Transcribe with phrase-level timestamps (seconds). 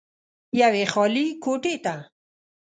[0.61, 1.95] يوې خالې کوټې ته